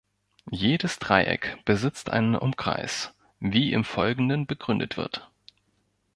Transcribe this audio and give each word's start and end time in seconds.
Jedes 0.49 0.97
Dreieck 0.97 1.59
besitzt 1.63 2.09
einen 2.09 2.33
Umkreis, 2.35 3.13
wie 3.39 3.71
im 3.71 3.83
Folgenden 3.83 4.47
begründet 4.47 4.97
wird. 4.97 5.29